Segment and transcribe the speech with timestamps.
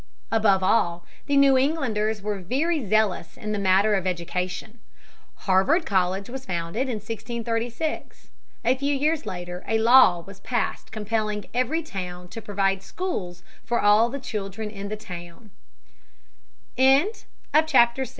[0.31, 4.79] Above all, the New Englanders were very zealous in the matter of education.
[5.45, 8.29] Harvard College was founded in 1636.
[8.65, 13.79] A few years later a law was passed compelling every town to provide schools for
[13.79, 15.51] all the children in the town.